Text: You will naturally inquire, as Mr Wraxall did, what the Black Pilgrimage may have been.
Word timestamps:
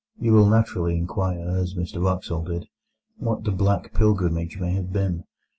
You 0.19 0.33
will 0.33 0.47
naturally 0.49 0.97
inquire, 0.97 1.47
as 1.57 1.75
Mr 1.75 2.01
Wraxall 2.03 2.43
did, 2.45 2.65
what 3.19 3.43
the 3.43 3.51
Black 3.51 3.93
Pilgrimage 3.93 4.57
may 4.57 4.73
have 4.73 4.91
been. 4.91 5.25